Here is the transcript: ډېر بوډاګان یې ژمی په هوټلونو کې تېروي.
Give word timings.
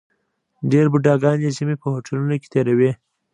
ډېر 0.71 0.85
بوډاګان 0.91 1.37
یې 1.45 1.49
ژمی 1.57 1.75
په 1.81 1.87
هوټلونو 1.93 2.35
کې 2.41 2.47
تېروي. 2.53 2.91